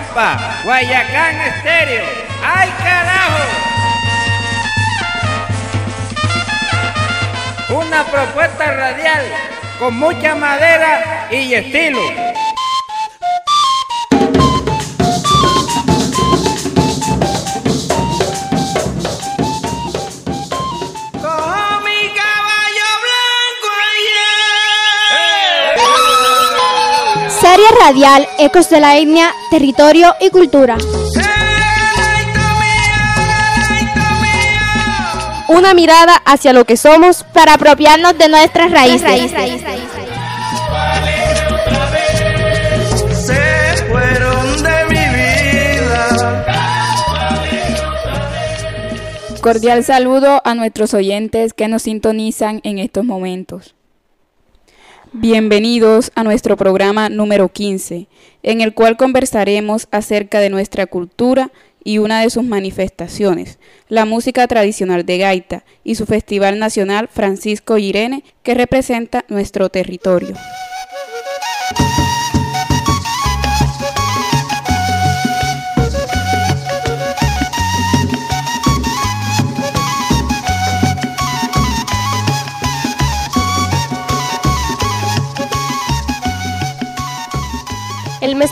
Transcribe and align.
compa, 0.00 0.38
Guayacán 0.64 1.40
Estéreo. 1.40 2.04
¡Ay, 2.42 2.68
carajo! 2.82 3.42
Una 7.70 8.04
propuesta 8.04 8.72
radial 8.72 9.26
con 9.78 9.96
mucha 9.96 10.34
madera 10.34 11.28
y 11.30 11.54
estilo. 11.54 12.29
Radial 27.78 28.26
Ecos 28.38 28.70
de 28.70 28.80
la 28.80 28.96
Etnia, 28.96 29.32
Territorio 29.50 30.14
y 30.20 30.30
Cultura. 30.30 30.76
Una 35.48 35.74
mirada 35.74 36.14
hacia 36.24 36.52
lo 36.52 36.64
que 36.64 36.76
somos 36.76 37.24
para 37.34 37.54
apropiarnos 37.54 38.16
de 38.16 38.28
nuestras 38.28 38.70
raíces. 38.70 39.32
Cordial 49.40 49.84
saludo 49.84 50.42
a 50.44 50.54
nuestros 50.54 50.92
oyentes 50.94 51.54
que 51.54 51.66
nos 51.66 51.82
sintonizan 51.82 52.60
en 52.62 52.78
estos 52.78 53.04
momentos. 53.04 53.74
Bienvenidos 55.12 56.12
a 56.14 56.22
nuestro 56.22 56.56
programa 56.56 57.08
número 57.08 57.48
15, 57.48 58.06
en 58.44 58.60
el 58.60 58.74
cual 58.74 58.96
conversaremos 58.96 59.88
acerca 59.90 60.38
de 60.38 60.50
nuestra 60.50 60.86
cultura 60.86 61.50
y 61.82 61.98
una 61.98 62.22
de 62.22 62.30
sus 62.30 62.44
manifestaciones, 62.44 63.58
la 63.88 64.04
música 64.04 64.46
tradicional 64.46 65.04
de 65.04 65.18
gaita 65.18 65.64
y 65.82 65.96
su 65.96 66.06
Festival 66.06 66.60
Nacional 66.60 67.08
Francisco 67.08 67.76
Irene, 67.76 68.22
que 68.44 68.54
representa 68.54 69.24
nuestro 69.28 69.68
territorio. 69.68 70.36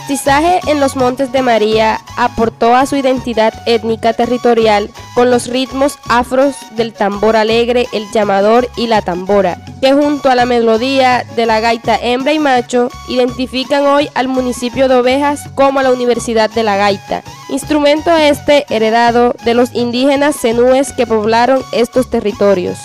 Mestizaje 0.09 0.59
en 0.65 0.79
los 0.79 0.95
Montes 0.95 1.31
de 1.31 1.43
María 1.43 2.01
aportó 2.17 2.75
a 2.75 2.87
su 2.87 2.95
identidad 2.95 3.53
étnica 3.67 4.11
territorial 4.13 4.89
con 5.13 5.29
los 5.29 5.45
ritmos 5.45 5.99
afros 6.09 6.55
del 6.71 6.93
tambor 6.93 7.35
alegre, 7.35 7.87
el 7.93 8.09
llamador 8.11 8.67
y 8.75 8.87
la 8.87 9.03
tambora, 9.03 9.63
que 9.81 9.93
junto 9.93 10.31
a 10.31 10.33
la 10.33 10.45
melodía 10.45 11.23
de 11.35 11.45
la 11.45 11.59
gaita 11.59 11.95
hembra 11.95 12.33
y 12.33 12.39
macho 12.39 12.89
identifican 13.07 13.85
hoy 13.85 14.09
al 14.15 14.27
municipio 14.27 14.87
de 14.87 14.95
Ovejas 14.95 15.47
como 15.53 15.79
la 15.83 15.91
Universidad 15.91 16.49
de 16.49 16.63
la 16.63 16.75
Gaita, 16.75 17.21
instrumento 17.49 18.11
este 18.17 18.65
heredado 18.71 19.35
de 19.45 19.53
los 19.53 19.75
indígenas 19.75 20.35
cenúes 20.35 20.91
que 20.91 21.05
poblaron 21.05 21.61
estos 21.71 22.09
territorios. 22.09 22.79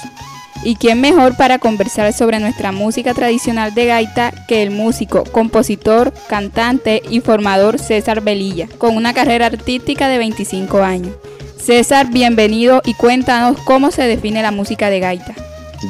¿Y 0.66 0.76
quién 0.76 0.98
mejor 0.98 1.36
para 1.36 1.58
conversar 1.58 2.10
sobre 2.14 2.40
nuestra 2.40 2.72
música 2.72 3.12
tradicional 3.12 3.74
de 3.74 3.84
gaita 3.84 4.32
que 4.48 4.62
el 4.62 4.70
músico, 4.70 5.24
compositor, 5.24 6.14
cantante 6.26 7.02
y 7.10 7.20
formador 7.20 7.78
César 7.78 8.22
Velilla, 8.22 8.66
con 8.78 8.96
una 8.96 9.12
carrera 9.12 9.44
artística 9.44 10.08
de 10.08 10.16
25 10.16 10.78
años? 10.78 11.14
César, 11.58 12.10
bienvenido 12.10 12.80
y 12.82 12.94
cuéntanos 12.94 13.60
cómo 13.60 13.90
se 13.90 14.04
define 14.04 14.40
la 14.40 14.52
música 14.52 14.88
de 14.88 15.00
gaita. 15.00 15.34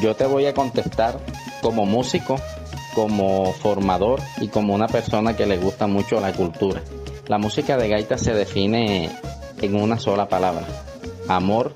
Yo 0.02 0.16
te 0.16 0.26
voy 0.26 0.46
a 0.46 0.54
contestar 0.54 1.20
como 1.62 1.86
músico, 1.86 2.34
como 2.96 3.52
formador 3.52 4.20
y 4.40 4.48
como 4.48 4.74
una 4.74 4.88
persona 4.88 5.36
que 5.36 5.46
le 5.46 5.56
gusta 5.56 5.86
mucho 5.86 6.20
la 6.20 6.32
cultura. 6.32 6.82
La 7.28 7.38
música 7.38 7.76
de 7.76 7.88
gaita 7.88 8.18
se 8.18 8.34
define 8.34 9.08
en 9.62 9.80
una 9.80 10.00
sola 10.00 10.28
palabra. 10.28 10.66
Amor, 11.28 11.74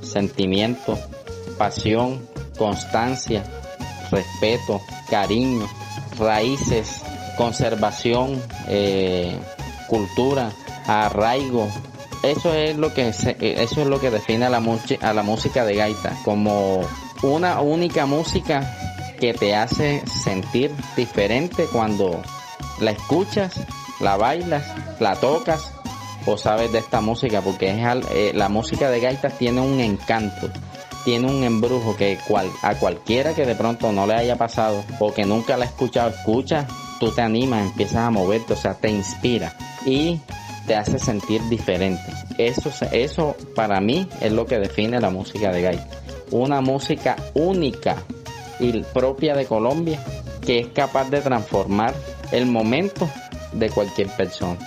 sentimiento, 0.00 0.98
pasión, 1.58 2.26
constancia, 2.56 3.42
respeto, 4.10 4.80
cariño, 5.10 5.68
raíces, 6.18 7.02
conservación, 7.36 8.40
eh, 8.68 9.36
cultura, 9.88 10.50
arraigo. 10.86 11.68
Eso 12.22 12.52
es 12.54 12.76
lo 12.76 12.92
que 12.94 13.12
se- 13.12 13.36
eso 13.62 13.82
es 13.82 13.86
lo 13.86 14.00
que 14.00 14.10
define 14.10 14.46
a 14.46 14.50
la, 14.50 14.62
a 15.02 15.12
la 15.12 15.22
música 15.22 15.64
de 15.64 15.74
gaita 15.76 16.16
como 16.24 16.80
una 17.22 17.60
única 17.60 18.06
música 18.06 18.74
que 19.20 19.34
te 19.34 19.54
hace 19.54 20.02
sentir 20.06 20.72
diferente 20.96 21.66
cuando 21.72 22.22
la 22.80 22.92
escuchas, 22.92 23.52
la 24.00 24.16
bailas, 24.16 24.64
la 25.00 25.16
tocas 25.16 25.72
o 26.26 26.36
sabes 26.36 26.72
de 26.72 26.78
esta 26.78 27.00
música 27.00 27.40
porque 27.40 27.70
es 27.70 27.78
eh, 28.10 28.32
la 28.34 28.48
música 28.48 28.90
de 28.90 29.00
gaitas 29.00 29.36
tiene 29.38 29.60
un 29.60 29.80
encanto 29.80 30.50
tiene 31.08 31.26
un 31.26 31.42
embrujo 31.42 31.96
que 31.96 32.18
cual, 32.28 32.50
a 32.60 32.74
cualquiera 32.74 33.32
que 33.32 33.46
de 33.46 33.54
pronto 33.54 33.90
no 33.92 34.06
le 34.06 34.12
haya 34.12 34.36
pasado 34.36 34.84
o 34.98 35.10
que 35.14 35.24
nunca 35.24 35.56
la 35.56 35.64
ha 35.64 35.68
escuchado, 35.68 36.10
escucha, 36.10 36.66
tú 37.00 37.10
te 37.10 37.22
animas, 37.22 37.64
empiezas 37.64 37.96
a 37.96 38.10
moverte, 38.10 38.52
o 38.52 38.56
sea, 38.56 38.74
te 38.74 38.90
inspira 38.90 39.56
y 39.86 40.20
te 40.66 40.74
hace 40.74 40.98
sentir 40.98 41.40
diferente. 41.48 42.12
Eso, 42.36 42.70
eso 42.92 43.34
para 43.54 43.80
mí 43.80 44.06
es 44.20 44.32
lo 44.32 44.44
que 44.44 44.58
define 44.58 45.00
la 45.00 45.08
música 45.08 45.50
de 45.50 45.62
gaita. 45.62 45.88
Una 46.30 46.60
música 46.60 47.16
única 47.32 47.96
y 48.60 48.78
propia 48.82 49.34
de 49.34 49.46
Colombia 49.46 50.04
que 50.42 50.58
es 50.58 50.66
capaz 50.66 51.08
de 51.08 51.22
transformar 51.22 51.94
el 52.32 52.44
momento 52.44 53.08
de 53.54 53.70
cualquier 53.70 54.08
persona. 54.08 54.58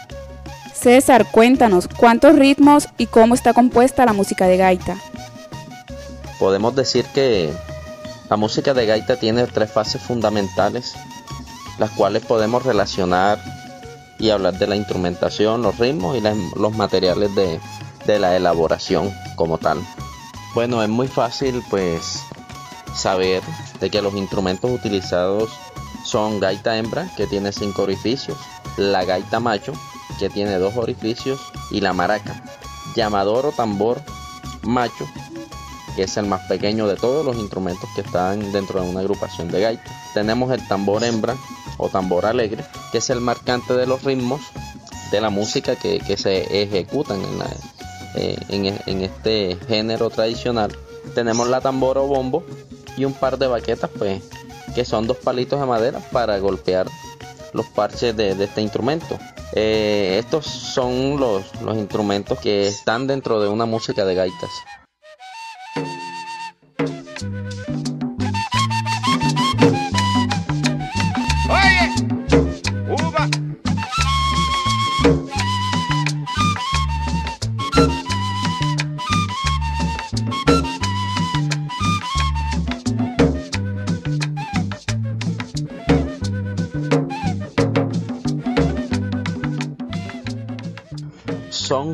César, 0.74 1.28
cuéntanos 1.30 1.88
cuántos 1.88 2.36
ritmos 2.36 2.88
y 2.98 3.06
cómo 3.06 3.36
está 3.36 3.54
compuesta 3.54 4.08
la 4.08 4.14
música 4.14 4.48
de 4.48 4.58
gaita. 4.58 4.98
Podemos 6.42 6.76
decir 6.76 7.06
que 7.14 7.54
la 8.28 8.36
música 8.36 8.74
de 8.74 8.88
gaita 8.88 9.18
tiene 9.18 9.46
tres 9.46 9.72
fases 9.72 10.02
fundamentales, 10.02 10.96
las 11.78 11.92
cuales 11.92 12.26
podemos 12.26 12.64
relacionar 12.64 13.40
y 14.18 14.32
hablar 14.32 14.58
de 14.58 14.66
la 14.66 14.76
instrumentación, 14.76 15.62
los 15.62 15.78
ritmos 15.78 16.18
y 16.18 16.22
la- 16.22 16.34
los 16.56 16.76
materiales 16.76 17.36
de, 17.36 17.60
de 18.08 18.18
la 18.18 18.36
elaboración 18.36 19.14
como 19.36 19.60
tal. 19.60 19.86
Bueno, 20.56 20.82
es 20.82 20.90
muy 20.90 21.08
fácil 21.08 21.64
pues 21.70 22.24
saber 22.96 23.44
de 23.80 23.92
que 23.92 24.02
los 24.02 24.16
instrumentos 24.16 24.72
utilizados 24.72 25.48
son 26.04 26.40
gaita 26.40 26.76
hembra, 26.76 27.08
que 27.18 27.28
tiene 27.28 27.52
cinco 27.52 27.84
orificios, 27.84 28.36
la 28.78 29.06
gaita 29.06 29.40
macho, 29.40 29.74
que 30.18 30.32
tiene 30.32 30.58
dos 30.58 30.76
orificios, 30.76 31.40
y 31.70 31.82
la 31.82 31.94
maraca. 31.94 32.42
Llamador 32.96 33.46
o 33.46 33.52
tambor 33.52 34.02
macho, 34.64 35.06
que 35.96 36.04
es 36.04 36.18
el 36.18 36.26
más 36.26 36.42
pequeño 36.48 36.88
de 36.88 36.96
todos 36.96 37.26
los 37.26 37.36
instrumentos 37.38 37.90
que 37.96 38.02
están 38.02 38.52
dentro 38.52 38.82
de 38.82 38.90
una 38.90 39.00
agrupación 39.02 39.50
de 39.52 39.62
gaita. 39.62 39.92
Tenemos 40.14 40.52
el 40.52 40.66
tambor 40.68 41.04
hembra 41.04 41.36
o 41.78 41.90
tambor 41.90 42.26
alegre, 42.26 42.64
que 42.92 43.00
es 43.00 43.10
el 43.10 43.22
marcante 43.22 43.74
de 43.74 43.86
los 43.88 44.04
ritmos 44.04 44.42
de 45.12 45.22
la 45.22 45.30
música 45.30 45.76
que, 45.76 46.00
que 46.00 46.16
se 46.18 46.64
ejecutan 46.64 47.20
en, 47.22 47.42
eh, 48.16 48.38
en, 48.50 48.66
e- 48.68 48.82
en 48.86 49.02
este 49.02 49.58
género 49.68 50.10
tradicional. 50.10 50.76
Tenemos 51.16 51.48
la 51.50 51.62
tambora 51.62 52.02
o 52.02 52.08
bombo 52.08 52.44
y 52.98 53.06
un 53.06 53.14
par 53.14 53.38
de 53.38 53.48
baquetas, 53.48 53.90
pues, 53.98 54.22
que 54.76 54.86
son 54.86 55.08
dos 55.08 55.18
palitos 55.18 55.60
de 55.60 55.66
madera 55.66 56.00
para 56.12 56.38
golpear 56.40 56.88
los 57.54 57.66
parches 57.68 58.16
de, 58.16 58.36
de 58.36 58.46
este 58.46 58.62
instrumento. 58.62 59.18
Eh, 59.54 60.16
estos 60.20 60.46
son 60.46 61.20
los, 61.20 61.44
los 61.62 61.76
instrumentos 61.76 62.40
que 62.40 62.68
están 62.68 63.08
dentro 63.08 63.42
de 63.42 63.50
una 63.50 63.66
música 63.66 64.06
de 64.06 64.16
gaitas. 64.16 64.50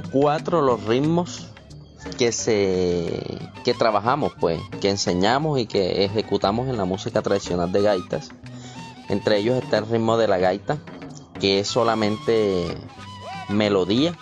Cuatro 0.01 0.61
los 0.61 0.83
ritmos 0.83 1.47
que 2.17 2.31
se 2.31 3.39
que 3.65 3.73
trabajamos 3.73 4.33
pues 4.39 4.61
que 4.79 4.89
enseñamos 4.89 5.59
y 5.59 5.65
que 5.65 6.05
ejecutamos 6.05 6.69
en 6.69 6.77
la 6.77 6.85
música 6.85 7.21
tradicional 7.21 7.71
de 7.71 7.81
gaitas 7.81 8.29
entre 9.09 9.37
ellos 9.39 9.61
está 9.61 9.79
el 9.79 9.87
ritmo 9.87 10.17
de 10.17 10.27
la 10.27 10.37
gaita 10.37 10.77
que 11.39 11.59
es 11.59 11.67
solamente 11.67 12.75
melodía. 13.49 14.17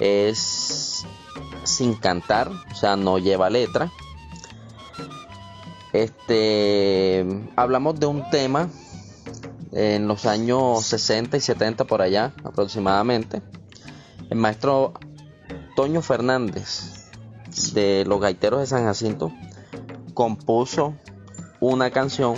Es 0.00 1.04
sin 1.64 1.94
cantar, 1.94 2.48
o 2.48 2.74
sea, 2.74 2.96
no 2.96 3.18
lleva 3.18 3.50
letra. 3.50 3.90
Este, 5.92 7.26
hablamos 7.56 7.98
de 7.98 8.06
un 8.06 8.28
tema 8.30 8.68
en 9.72 10.06
los 10.06 10.26
años 10.26 10.84
60 10.84 11.36
y 11.36 11.40
70 11.40 11.84
por 11.84 12.02
allá 12.02 12.32
aproximadamente. 12.44 13.42
El 14.30 14.38
maestro 14.38 14.92
Toño 15.74 16.02
Fernández 16.02 17.06
de 17.72 18.04
los 18.06 18.20
Gaiteros 18.20 18.60
de 18.60 18.66
San 18.66 18.84
Jacinto 18.84 19.32
compuso 20.14 20.94
una 21.60 21.90
canción 21.90 22.36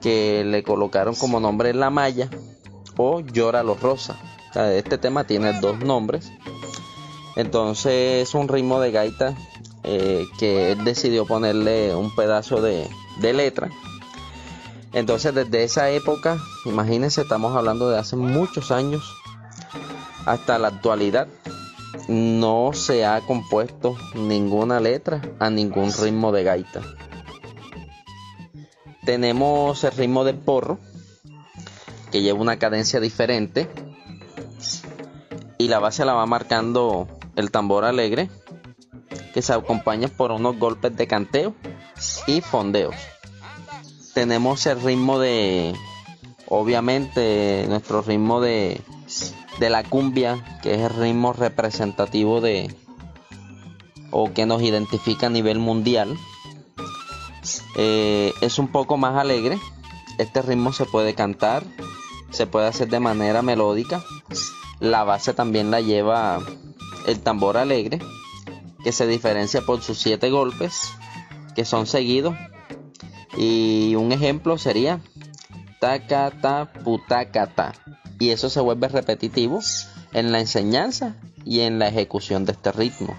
que 0.00 0.44
le 0.44 0.62
colocaron 0.62 1.14
como 1.14 1.40
nombre 1.40 1.74
La 1.74 1.90
Maya 1.90 2.28
o 2.96 3.20
Llora 3.20 3.62
los 3.62 3.80
Rosa. 3.80 4.16
este 4.54 4.98
tema 4.98 5.24
tiene 5.24 5.60
dos 5.60 5.78
nombres. 5.78 6.32
Entonces 7.36 8.28
es 8.28 8.34
un 8.34 8.48
ritmo 8.48 8.80
de 8.80 8.90
gaita 8.90 9.36
eh, 9.84 10.26
que 10.38 10.72
él 10.72 10.84
decidió 10.84 11.26
ponerle 11.26 11.94
un 11.94 12.14
pedazo 12.14 12.60
de, 12.60 12.88
de 13.20 13.32
letra. 13.32 13.70
Entonces 14.92 15.34
desde 15.34 15.62
esa 15.62 15.90
época, 15.90 16.38
imagínense, 16.64 17.20
estamos 17.20 17.54
hablando 17.54 17.90
de 17.90 17.98
hace 17.98 18.16
muchos 18.16 18.70
años, 18.70 19.14
hasta 20.26 20.58
la 20.58 20.68
actualidad, 20.68 21.28
no 22.08 22.72
se 22.74 23.06
ha 23.06 23.20
compuesto 23.20 23.96
ninguna 24.14 24.80
letra 24.80 25.22
a 25.38 25.50
ningún 25.50 25.92
ritmo 25.92 26.32
de 26.32 26.44
gaita. 26.44 26.82
Tenemos 29.04 29.82
el 29.84 29.92
ritmo 29.92 30.24
del 30.24 30.36
porro, 30.36 30.78
que 32.10 32.22
lleva 32.22 32.40
una 32.40 32.58
cadencia 32.58 33.00
diferente, 33.00 33.68
y 35.58 35.68
la 35.68 35.78
base 35.78 36.04
la 36.04 36.12
va 36.12 36.26
marcando 36.26 37.08
el 37.36 37.50
tambor 37.50 37.84
alegre, 37.84 38.28
que 39.32 39.42
se 39.42 39.52
acompaña 39.52 40.08
por 40.08 40.32
unos 40.32 40.58
golpes 40.58 40.96
de 40.96 41.06
canteo 41.06 41.54
y 42.26 42.40
fondeos. 42.40 42.96
Tenemos 44.12 44.66
el 44.66 44.80
ritmo 44.80 45.18
de, 45.18 45.74
obviamente, 46.48 47.66
nuestro 47.68 48.02
ritmo 48.02 48.40
de, 48.40 48.80
de 49.58 49.70
la 49.70 49.84
cumbia, 49.84 50.60
que 50.62 50.74
es 50.74 50.80
el 50.80 50.90
ritmo 50.90 51.32
representativo 51.32 52.40
de, 52.40 52.74
o 54.10 54.32
que 54.32 54.46
nos 54.46 54.62
identifica 54.62 55.26
a 55.26 55.30
nivel 55.30 55.58
mundial. 55.58 56.16
Eh, 57.76 58.32
es 58.40 58.58
un 58.58 58.68
poco 58.68 58.96
más 58.96 59.16
alegre. 59.16 59.58
Este 60.18 60.42
ritmo 60.42 60.72
se 60.72 60.84
puede 60.84 61.14
cantar, 61.14 61.64
se 62.30 62.46
puede 62.46 62.66
hacer 62.66 62.88
de 62.88 63.00
manera 63.00 63.42
melódica. 63.42 64.02
La 64.80 65.04
base 65.04 65.32
también 65.32 65.70
la 65.70 65.80
lleva 65.80 66.40
el 67.06 67.20
tambor 67.20 67.56
alegre 67.56 68.00
que 68.82 68.92
se 68.92 69.06
diferencia 69.06 69.62
por 69.62 69.82
sus 69.82 69.98
siete 69.98 70.30
golpes 70.30 70.92
que 71.56 71.64
son 71.64 71.86
seguidos. 71.86 72.36
Y 73.36 73.94
un 73.96 74.12
ejemplo 74.12 74.58
sería 74.58 75.00
ta 75.80 76.70
putacata. 76.84 77.72
Y 78.18 78.30
eso 78.30 78.48
se 78.48 78.60
vuelve 78.60 78.88
repetitivo 78.88 79.60
en 80.12 80.32
la 80.32 80.40
enseñanza 80.40 81.16
y 81.44 81.60
en 81.60 81.78
la 81.78 81.88
ejecución 81.88 82.44
de 82.44 82.52
este 82.52 82.72
ritmo. 82.72 83.16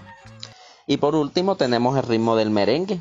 Y 0.86 0.96
por 0.96 1.14
último 1.14 1.56
tenemos 1.56 1.96
el 1.96 2.02
ritmo 2.02 2.34
del 2.36 2.50
merengue, 2.50 3.00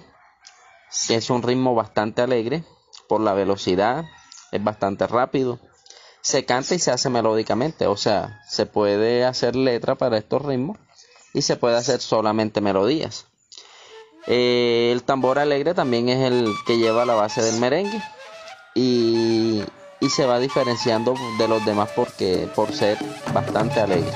que 1.07 1.15
es 1.15 1.29
un 1.29 1.41
ritmo 1.41 1.73
bastante 1.73 2.21
alegre 2.21 2.63
por 3.07 3.21
la 3.21 3.33
velocidad, 3.33 4.05
es 4.51 4.63
bastante 4.63 5.07
rápido. 5.07 5.59
Se 6.21 6.45
canta 6.45 6.75
y 6.75 6.79
se 6.79 6.91
hace 6.91 7.09
melódicamente, 7.09 7.87
o 7.87 7.95
sea, 7.95 8.41
se 8.47 8.65
puede 8.65 9.23
hacer 9.23 9.55
letra 9.55 9.95
para 9.95 10.17
estos 10.17 10.41
ritmos 10.43 10.77
y 11.33 11.41
se 11.41 11.55
puede 11.55 11.77
hacer 11.77 12.01
solamente 12.01 12.61
melodías. 12.61 13.25
Eh, 14.27 14.89
el 14.91 15.03
tambor 15.03 15.39
alegre 15.39 15.73
también 15.73 16.09
es 16.09 16.29
el 16.29 16.53
que 16.65 16.77
lleva 16.77 17.05
la 17.05 17.15
base 17.15 17.41
del 17.41 17.59
merengue 17.61 18.01
y 20.07 20.09
se 20.09 20.25
va 20.25 20.39
diferenciando 20.39 21.15
de 21.37 21.49
los 21.49 21.65
demás 21.65 21.89
porque 21.93 22.47
por 22.55 22.73
ser 22.73 22.97
bastante 23.33 23.81
alegre. 23.81 24.13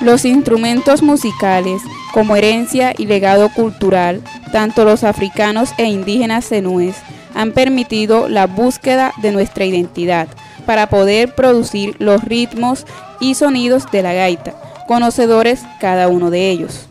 Los 0.00 0.24
instrumentos 0.24 1.02
musicales, 1.02 1.82
como 2.12 2.36
herencia 2.36 2.94
y 2.96 3.06
legado 3.06 3.48
cultural, 3.48 4.22
tanto 4.52 4.84
los 4.84 5.02
africanos 5.02 5.70
e 5.76 5.86
indígenas 5.86 6.46
zenúes, 6.46 6.94
han 7.34 7.50
permitido 7.50 8.28
la 8.28 8.46
búsqueda 8.46 9.12
de 9.22 9.32
nuestra 9.32 9.64
identidad 9.64 10.28
para 10.66 10.88
poder 10.88 11.34
producir 11.34 11.96
los 11.98 12.22
ritmos 12.22 12.86
y 13.20 13.34
sonidos 13.34 13.90
de 13.90 14.02
la 14.02 14.12
gaita, 14.12 14.54
conocedores 14.86 15.62
cada 15.80 16.06
uno 16.06 16.30
de 16.30 16.50
ellos. 16.50 16.88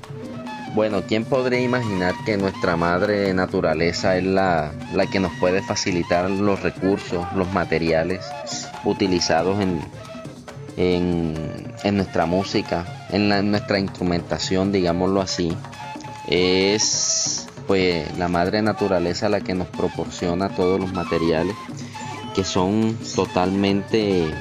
Bueno, 0.76 1.02
¿quién 1.08 1.24
podría 1.24 1.62
imaginar 1.62 2.14
que 2.26 2.38
nuestra 2.38 2.76
madre 2.76 3.34
naturaleza 3.34 4.18
es 4.18 4.26
la, 4.26 4.72
la 4.94 5.08
que 5.08 5.20
nos 5.20 5.32
puede 5.40 5.64
facilitar 5.64 6.30
los 6.30 6.62
recursos, 6.62 7.26
los 7.36 7.52
materiales 7.54 8.26
utilizados 8.84 9.60
en, 9.60 9.82
en, 10.78 11.34
nuestra 11.98 12.26
música, 12.26 13.08
en, 13.10 13.52
nuestra 13.52 13.80
instrumentación, 13.80 14.72
digámoslo 14.72 15.22
así, 15.22 15.56
es 16.28 17.48
pues 17.66 18.18
la 18.18 18.30
madre 18.30 18.62
naturaleza 18.62 19.28
la 19.28 19.42
que 19.42 19.54
nos 19.54 19.68
proporciona 19.68 20.50
todos 20.50 20.80
los 20.80 20.94
materiales 20.94 21.56
que 22.34 22.46
son 22.46 22.98
totalmente 23.16 24.32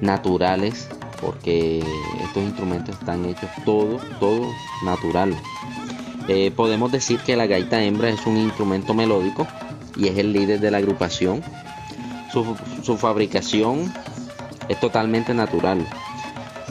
naturales 0.00 0.88
porque 1.20 1.80
estos 2.22 2.42
instrumentos 2.42 2.94
están 2.98 3.26
hechos 3.26 3.50
todo, 3.64 3.98
todo 4.18 4.46
natural. 4.84 5.36
Eh, 6.28 6.50
podemos 6.54 6.90
decir 6.92 7.20
que 7.20 7.36
la 7.36 7.46
gaita 7.46 7.82
hembra 7.82 8.08
es 8.08 8.24
un 8.26 8.36
instrumento 8.36 8.94
melódico 8.94 9.46
y 9.96 10.08
es 10.08 10.16
el 10.16 10.32
líder 10.32 10.60
de 10.60 10.70
la 10.70 10.78
agrupación. 10.78 11.42
Su, 12.32 12.56
su 12.82 12.96
fabricación 12.96 13.92
es 14.70 14.78
totalmente 14.78 15.34
natural. 15.34 15.84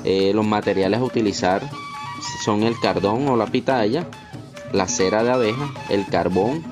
Eh, 0.06 0.32
los 0.34 0.46
materiales 0.46 1.02
a 1.02 1.04
utilizar 1.04 1.62
son 2.46 2.64
el 2.64 2.80
cardón 2.80 3.28
o 3.28 3.36
la 3.36 3.46
pitaya, 3.46 4.08
la 4.72 4.88
cera 4.88 5.22
de 5.22 5.32
abeja, 5.32 5.70
el 5.90 6.06
carbón, 6.06 6.64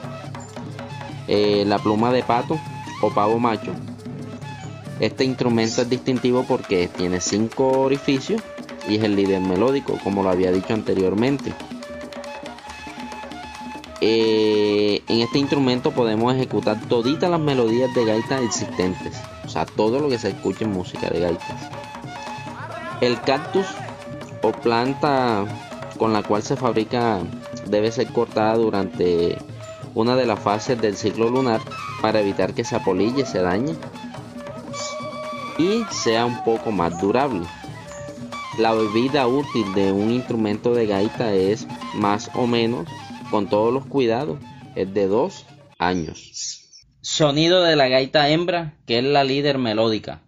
eh, 1.28 1.66
la 1.68 1.80
pluma 1.80 2.14
de 2.14 2.24
pato 2.24 2.58
o 3.02 3.10
pavo 3.10 3.40
macho. 3.40 3.74
Este 5.02 5.26
instrumento 5.26 5.82
es 5.82 5.90
distintivo 5.90 6.46
porque 6.48 6.88
tiene 6.88 7.20
cinco 7.20 7.82
orificios 7.82 8.42
y 8.88 8.96
es 8.96 9.04
el 9.04 9.18
líder 9.18 9.42
melódico, 9.42 10.00
como 10.06 10.24
lo 10.24 10.30
había 10.30 10.54
dicho 10.54 10.74
anteriormente. 10.74 11.54
Eh, 14.00 14.57
en 15.08 15.22
este 15.22 15.40
instrumento 15.40 15.92
podemos 15.92 16.36
ejecutar 16.36 16.80
toditas 16.88 17.30
las 17.30 17.40
melodías 17.40 17.94
de 17.94 18.06
gaita 18.06 18.42
existentes, 18.42 19.18
o 19.46 19.50
sea, 19.50 19.66
todo 19.66 20.00
lo 20.00 20.10
que 20.10 20.20
se 20.20 20.30
escucha 20.30 20.66
en 20.66 20.74
música 20.74 21.10
de 21.10 21.22
gaitas. 21.22 21.70
El 23.00 23.20
cactus 23.22 23.68
o 24.42 24.52
planta 24.52 25.46
con 25.98 26.14
la 26.14 26.24
cual 26.24 26.44
se 26.44 26.58
fabrica 26.58 27.20
debe 27.68 27.92
ser 27.92 28.08
cortada 28.08 28.56
durante 28.56 29.38
una 29.96 30.16
de 30.16 30.26
las 30.26 30.40
fases 30.40 30.80
del 30.82 30.96
ciclo 30.96 31.30
lunar 31.30 31.62
para 32.02 32.20
evitar 32.20 32.54
que 32.54 32.64
se 32.64 32.76
apolille, 32.76 33.26
se 33.26 33.42
dañe 33.42 33.76
y 35.58 35.84
sea 35.90 36.26
un 36.26 36.44
poco 36.44 36.72
más 36.72 37.00
durable. 37.02 37.46
La 38.60 38.74
vida 38.74 39.28
útil 39.28 39.74
de 39.74 39.92
un 39.92 40.12
instrumento 40.12 40.74
de 40.74 40.88
gaita 40.88 41.34
es 41.34 41.68
más 41.94 42.30
o 42.34 42.46
menos 42.46 42.88
con 43.30 43.48
todos 43.48 43.74
los 43.74 43.86
cuidados, 43.86 44.38
es 44.78 44.94
de 44.94 45.08
2 45.08 45.46
años. 45.80 46.62
Sonido 47.02 47.64
de 47.64 47.76
la 47.76 47.88
gaita 47.88 48.30
hembra, 48.30 48.78
que 48.86 49.00
es 49.00 49.04
la 49.04 49.24
líder 49.24 49.58
melódica. 49.58 50.22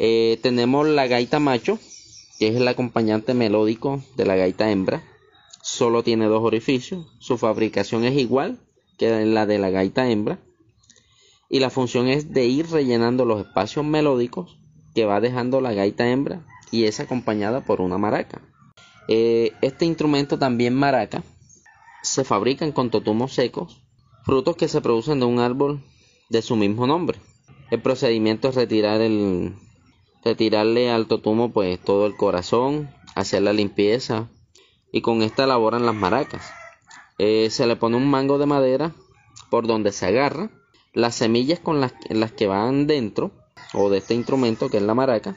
Eh, 0.00 0.38
tenemos 0.42 0.86
la 0.86 1.08
gaita 1.08 1.40
macho, 1.40 1.80
que 2.38 2.48
es 2.48 2.54
el 2.54 2.68
acompañante 2.68 3.34
melódico 3.34 4.00
de 4.16 4.26
la 4.26 4.36
gaita 4.36 4.70
hembra. 4.70 5.02
Solo 5.60 6.04
tiene 6.04 6.26
dos 6.26 6.44
orificios. 6.44 7.06
Su 7.18 7.36
fabricación 7.36 8.04
es 8.04 8.16
igual 8.16 8.60
que 8.96 9.26
la 9.26 9.44
de 9.46 9.58
la 9.58 9.70
gaita 9.70 10.08
hembra. 10.08 10.38
Y 11.48 11.60
la 11.60 11.70
función 11.70 12.08
es 12.08 12.32
de 12.32 12.46
ir 12.46 12.70
rellenando 12.70 13.24
los 13.24 13.40
espacios 13.40 13.84
melódicos 13.84 14.58
que 14.94 15.04
va 15.04 15.20
dejando 15.20 15.60
la 15.60 15.72
gaita 15.72 16.08
hembra 16.08 16.44
y 16.70 16.84
es 16.84 17.00
acompañada 17.00 17.64
por 17.64 17.80
una 17.80 17.98
maraca. 17.98 18.42
Eh, 19.08 19.52
este 19.62 19.86
instrumento 19.86 20.38
también 20.38 20.74
maraca 20.74 21.22
se 22.02 22.24
fabrican 22.24 22.72
con 22.72 22.90
totumos 22.90 23.32
secos, 23.32 23.82
frutos 24.24 24.56
que 24.56 24.68
se 24.68 24.80
producen 24.80 25.20
de 25.20 25.26
un 25.26 25.38
árbol 25.38 25.80
de 26.28 26.42
su 26.42 26.56
mismo 26.56 26.86
nombre. 26.86 27.18
El 27.70 27.80
procedimiento 27.80 28.48
es 28.48 28.54
retirar 28.54 29.00
el, 29.00 29.54
retirarle 30.24 30.90
al 30.90 31.06
totumo 31.06 31.50
pues 31.50 31.78
todo 31.80 32.06
el 32.06 32.16
corazón, 32.16 32.90
hacer 33.14 33.42
la 33.42 33.52
limpieza 33.52 34.28
y 34.92 35.00
con 35.00 35.22
esta 35.22 35.44
elaboran 35.44 35.86
las 35.86 35.94
maracas. 35.94 36.50
Eh, 37.18 37.50
se 37.50 37.66
le 37.66 37.76
pone 37.76 37.96
un 37.96 38.08
mango 38.08 38.38
de 38.38 38.46
madera 38.46 38.92
por 39.50 39.66
donde 39.66 39.92
se 39.92 40.06
agarra, 40.06 40.50
las 40.98 41.14
semillas 41.14 41.60
con 41.60 41.80
las, 41.80 41.92
que 42.32 42.48
van 42.48 42.88
dentro 42.88 43.30
o 43.72 43.88
de 43.88 43.98
este 43.98 44.14
instrumento 44.14 44.68
que 44.68 44.78
es 44.78 44.82
la 44.82 44.94
maraca 44.94 45.36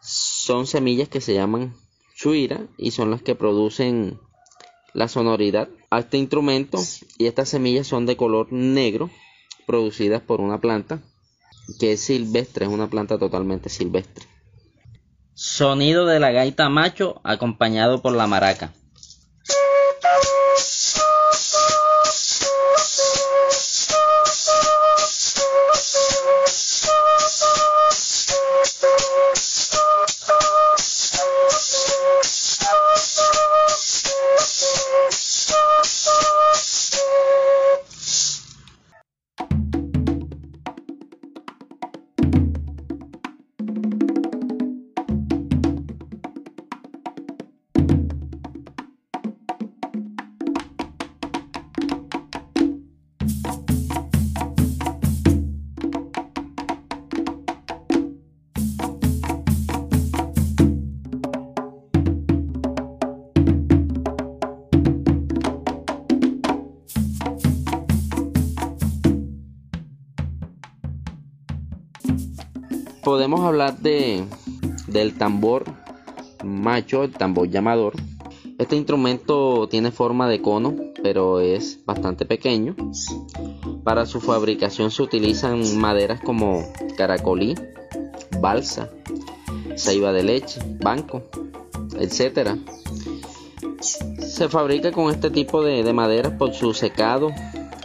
son 0.00 0.68
semillas 0.68 1.08
que 1.08 1.20
se 1.20 1.34
llaman 1.34 1.74
chuira 2.14 2.68
y 2.78 2.92
son 2.92 3.10
las 3.10 3.22
que 3.22 3.34
producen 3.34 4.20
la 4.94 5.08
sonoridad 5.08 5.68
a 5.90 5.98
este 5.98 6.16
instrumento 6.16 6.78
y 7.18 7.26
estas 7.26 7.48
semillas 7.48 7.88
son 7.88 8.06
de 8.06 8.16
color 8.16 8.52
negro 8.52 9.10
producidas 9.66 10.22
por 10.22 10.40
una 10.40 10.60
planta 10.60 11.02
que 11.80 11.94
es 11.94 12.00
silvestre, 12.00 12.66
es 12.66 12.70
una 12.70 12.88
planta 12.88 13.18
totalmente 13.18 13.68
silvestre. 13.68 14.26
Sonido 15.34 16.06
de 16.06 16.20
la 16.20 16.30
gaita 16.30 16.68
macho 16.68 17.20
acompañado 17.24 18.00
por 18.00 18.12
la 18.12 18.28
maraca. 18.28 18.72
Podemos 73.12 73.40
hablar 73.40 73.76
de 73.76 74.24
del 74.86 75.18
tambor 75.18 75.64
macho, 76.42 77.04
el 77.04 77.12
tambor 77.12 77.46
llamador. 77.50 77.92
Este 78.56 78.74
instrumento 78.74 79.68
tiene 79.68 79.90
forma 79.90 80.26
de 80.30 80.40
cono, 80.40 80.74
pero 81.02 81.40
es 81.40 81.84
bastante 81.84 82.24
pequeño. 82.24 82.74
Para 83.84 84.06
su 84.06 84.22
fabricación 84.22 84.90
se 84.90 85.02
utilizan 85.02 85.76
maderas 85.78 86.22
como 86.22 86.62
caracolí, 86.96 87.54
balsa, 88.40 88.88
ceiba 89.76 90.10
de 90.14 90.22
leche, 90.22 90.62
banco, 90.80 91.22
etc. 92.00 92.56
Se 94.22 94.48
fabrica 94.48 94.90
con 94.90 95.12
este 95.12 95.28
tipo 95.28 95.62
de, 95.62 95.82
de 95.82 95.92
maderas 95.92 96.32
por 96.38 96.54
su 96.54 96.72
secado 96.72 97.30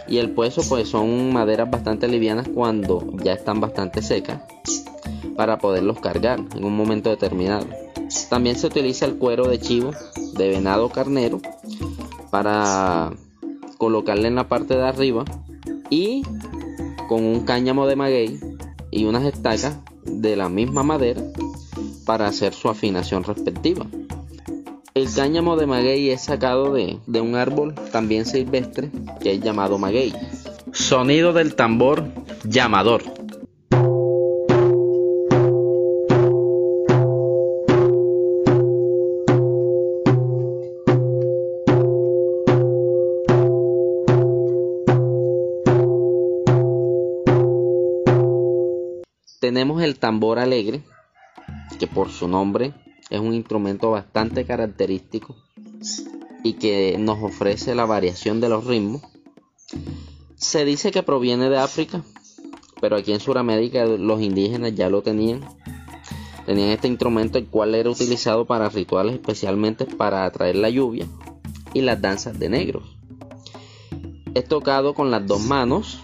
y 0.08 0.20
el 0.20 0.32
puesto 0.32 0.62
pues 0.70 0.88
son 0.88 1.34
maderas 1.34 1.70
bastante 1.70 2.08
livianas 2.08 2.48
cuando 2.48 3.06
ya 3.22 3.34
están 3.34 3.60
bastante 3.60 4.02
secas 4.02 4.40
para 5.38 5.60
poderlos 5.60 6.00
cargar 6.00 6.40
en 6.56 6.66
un 6.66 6.76
momento 6.76 7.10
determinado. 7.10 7.68
También 8.30 8.58
se 8.58 8.68
utiliza 8.68 9.06
el 9.06 9.18
cuero 9.18 9.48
de 9.48 9.60
chivo, 9.60 9.92
de 10.34 10.50
venado 10.50 10.90
carnero, 10.90 11.40
para 12.32 13.12
colocarle 13.78 14.28
en 14.28 14.36
la 14.36 14.50
parte 14.50 14.76
de 14.76 14.84
arriba 14.86 15.24
y 15.90 16.24
con 17.08 17.24
un 17.24 17.46
cáñamo 17.46 17.88
de 17.88 17.96
maguey 17.96 18.40
y 18.92 19.06
unas 19.06 19.24
estacas 19.24 19.78
de 20.04 20.36
la 20.36 20.50
misma 20.50 20.84
madera 20.84 21.22
para 22.06 22.28
hacer 22.28 22.54
su 22.54 22.70
afinación 22.70 23.24
respectiva. 23.24 23.86
El 24.96 25.14
cáñamo 25.14 25.56
de 25.58 25.68
maguey 25.68 26.10
es 26.10 26.22
sacado 26.22 26.74
de, 26.74 26.98
de 27.06 27.22
un 27.22 27.36
árbol 27.36 27.76
también 27.92 28.26
silvestre 28.26 28.90
que 29.22 29.34
es 29.34 29.42
llamado 29.42 29.78
maguey. 29.78 30.12
Sonido 30.74 31.34
del 31.34 31.56
tambor 31.56 32.04
llamador. 32.44 33.04
Tambor 49.98 50.40
alegre, 50.40 50.84
que 51.80 51.88
por 51.88 52.10
su 52.10 52.28
nombre 52.28 52.74
es 53.10 53.20
un 53.20 53.34
instrumento 53.34 53.92
bastante 53.92 54.46
característico 54.46 55.36
y 56.44 56.54
que 56.54 56.98
nos 57.00 57.22
ofrece 57.22 57.76
la 57.76 57.86
variación 57.86 58.40
de 58.40 58.50
los 58.50 58.66
ritmos. 58.66 59.02
Se 60.36 60.66
dice 60.66 60.92
que 60.92 61.04
proviene 61.04 61.50
de 61.50 61.58
África, 61.58 62.04
pero 62.80 62.96
aquí 62.96 63.12
en 63.12 63.20
Sudamérica 63.20 63.86
los 63.86 64.22
indígenas 64.22 64.76
ya 64.76 64.90
lo 64.90 65.02
tenían. 65.02 65.42
Tenían 66.46 66.70
este 66.70 66.88
instrumento 66.88 67.38
el 67.38 67.48
cual 67.48 67.76
era 67.76 67.90
utilizado 67.90 68.46
para 68.46 68.70
rituales 68.70 69.16
especialmente 69.16 69.86
para 69.86 70.26
atraer 70.26 70.56
la 70.56 70.70
lluvia 70.70 71.06
y 71.74 71.82
las 71.82 72.02
danzas 72.02 72.40
de 72.40 72.50
negros. 72.50 72.84
Es 74.34 74.48
tocado 74.48 74.94
con 74.94 75.12
las 75.12 75.26
dos 75.26 75.42
manos 75.42 76.00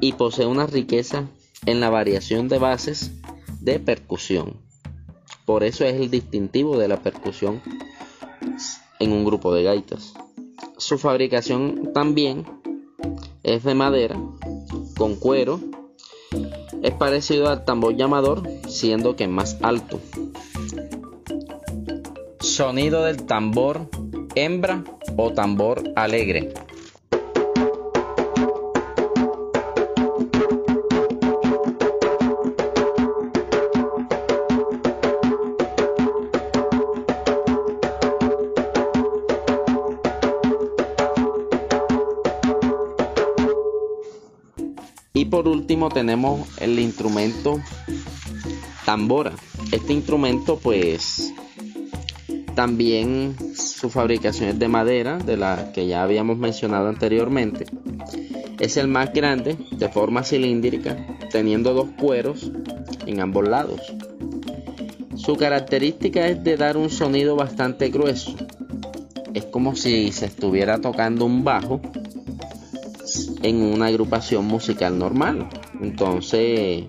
y 0.00 0.12
posee 0.12 0.46
una 0.46 0.66
riqueza 0.66 1.28
en 1.64 1.80
la 1.80 1.90
variación 1.90 2.48
de 2.48 2.58
bases 2.58 3.12
de 3.60 3.80
percusión. 3.80 4.60
Por 5.44 5.64
eso 5.64 5.84
es 5.84 5.94
el 5.94 6.10
distintivo 6.10 6.76
de 6.76 6.88
la 6.88 7.02
percusión 7.02 7.62
en 8.98 9.12
un 9.12 9.24
grupo 9.24 9.54
de 9.54 9.62
gaitas. 9.62 10.14
Su 10.76 10.98
fabricación 10.98 11.92
también 11.94 12.44
es 13.42 13.62
de 13.64 13.74
madera, 13.74 14.20
con 14.96 15.14
cuero. 15.16 15.60
Es 16.82 16.92
parecido 16.94 17.48
al 17.48 17.64
tambor 17.64 17.96
llamador, 17.96 18.42
siendo 18.68 19.16
que 19.16 19.28
más 19.28 19.58
alto. 19.62 20.00
Sonido 22.40 23.04
del 23.04 23.24
tambor 23.24 23.88
hembra 24.34 24.84
o 25.16 25.32
tambor 25.32 25.82
alegre. 25.96 26.52
Por 45.36 45.48
último 45.48 45.90
tenemos 45.90 46.48
el 46.62 46.78
instrumento 46.78 47.60
tambora. 48.86 49.32
Este 49.70 49.92
instrumento 49.92 50.58
pues 50.58 51.30
también 52.54 53.36
su 53.54 53.90
fabricación 53.90 54.48
es 54.48 54.58
de 54.58 54.68
madera, 54.68 55.18
de 55.18 55.36
la 55.36 55.72
que 55.74 55.86
ya 55.86 56.02
habíamos 56.02 56.38
mencionado 56.38 56.88
anteriormente. 56.88 57.66
Es 58.58 58.78
el 58.78 58.88
más 58.88 59.12
grande, 59.12 59.58
de 59.72 59.88
forma 59.90 60.22
cilíndrica, 60.22 60.96
teniendo 61.30 61.74
dos 61.74 61.90
cueros 62.00 62.50
en 63.04 63.20
ambos 63.20 63.46
lados. 63.46 63.92
Su 65.16 65.36
característica 65.36 66.28
es 66.28 66.42
de 66.42 66.56
dar 66.56 66.78
un 66.78 66.88
sonido 66.88 67.36
bastante 67.36 67.90
grueso. 67.90 68.34
Es 69.34 69.44
como 69.44 69.76
si 69.76 70.12
se 70.12 70.24
estuviera 70.24 70.80
tocando 70.80 71.26
un 71.26 71.44
bajo 71.44 71.82
en 73.46 73.62
una 73.62 73.86
agrupación 73.86 74.44
musical 74.44 74.98
normal. 74.98 75.48
Entonces 75.80 76.84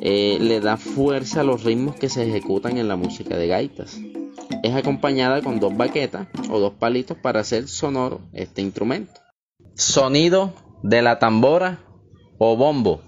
eh, 0.00 0.38
le 0.40 0.60
da 0.60 0.76
fuerza 0.76 1.40
a 1.40 1.44
los 1.44 1.64
ritmos 1.64 1.96
que 1.96 2.08
se 2.08 2.26
ejecutan 2.26 2.78
en 2.78 2.88
la 2.88 2.96
música 2.96 3.36
de 3.36 3.48
gaitas. 3.48 3.98
Es 4.62 4.74
acompañada 4.74 5.42
con 5.42 5.58
dos 5.58 5.76
baquetas 5.76 6.28
o 6.50 6.60
dos 6.60 6.74
palitos 6.74 7.16
para 7.16 7.40
hacer 7.40 7.66
sonoro 7.66 8.20
este 8.32 8.62
instrumento. 8.62 9.20
Sonido 9.74 10.52
de 10.82 11.02
la 11.02 11.18
tambora 11.18 11.80
o 12.38 12.56
bombo. 12.56 13.02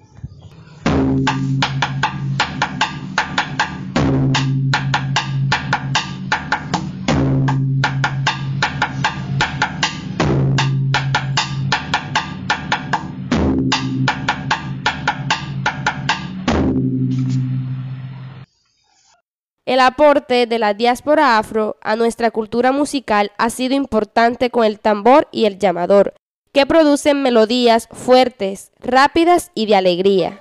Aporte 19.87 20.47
de 20.47 20.59
la 20.59 20.75
diáspora 20.75 21.39
afro 21.39 21.77
a 21.83 21.97
nuestra 21.97 22.31
cultura 22.31 22.73
musical 22.73 23.33
ha 23.39 23.51
sido 23.51 23.75
importante 23.75 24.51
con 24.51 24.65
el 24.65 24.81
tambor 24.81 25.29
y 25.31 25.45
el 25.45 25.59
llamador, 25.59 26.15
que 26.53 26.67
producen 26.67 27.23
melodías 27.23 27.89
fuertes, 27.93 28.73
rápidas 28.81 29.51
y 29.55 29.67
de 29.67 29.77
alegría. 29.77 30.41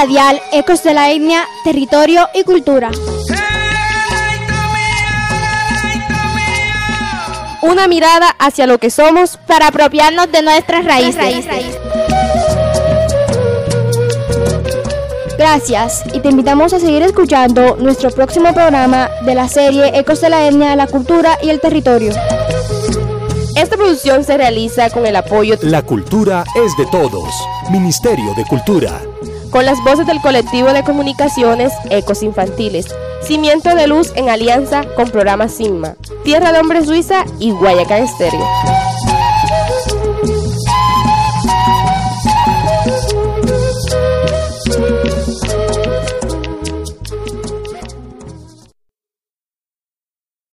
Radial 0.00 0.40
Ecos 0.50 0.82
de 0.82 0.94
la 0.94 1.10
Etnia, 1.10 1.44
Territorio 1.62 2.26
y 2.32 2.42
Cultura. 2.44 2.90
Una 7.60 7.86
mirada 7.86 8.34
hacia 8.38 8.66
lo 8.66 8.78
que 8.78 8.88
somos 8.88 9.36
Para 9.46 9.66
apropiarnos 9.66 10.32
de 10.32 10.40
nuestras 10.40 10.86
raíces. 10.86 11.44
Gracias 15.36 16.02
y 16.14 16.20
te 16.20 16.30
invitamos 16.30 16.72
a 16.72 16.80
seguir 16.80 17.02
escuchando 17.02 17.76
nuestro 17.76 18.10
próximo 18.10 18.54
programa 18.54 19.10
de 19.26 19.34
la 19.34 19.48
serie 19.48 19.98
Ecos 19.98 20.22
de 20.22 20.30
la 20.30 20.46
Etnia, 20.46 20.76
la 20.76 20.86
Cultura 20.86 21.38
y 21.42 21.50
el 21.50 21.60
Territorio. 21.60 22.14
Esta 23.54 23.76
producción 23.76 24.24
se 24.24 24.38
realiza 24.38 24.88
con 24.88 25.04
el 25.04 25.16
apoyo 25.16 25.56
La 25.60 25.82
cultura 25.82 26.44
es 26.54 26.74
de 26.78 26.86
todos. 26.86 27.34
Ministerio 27.70 28.32
de 28.34 28.44
Cultura. 28.46 29.02
Con 29.50 29.66
las 29.66 29.82
voces 29.84 30.06
del 30.06 30.20
colectivo 30.20 30.72
de 30.72 30.84
comunicaciones 30.84 31.72
Ecos 31.90 32.22
Infantiles, 32.22 32.86
Cimiento 33.22 33.74
de 33.74 33.86
Luz 33.86 34.12
en 34.14 34.28
alianza 34.28 34.84
con 34.96 35.10
Programa 35.10 35.48
Sigma, 35.48 35.96
Tierra 36.24 36.52
de 36.52 36.60
Hombre 36.60 36.84
Suiza 36.84 37.24
y 37.38 37.50
Guayacán 37.50 38.04
Estéreo. 38.04 38.46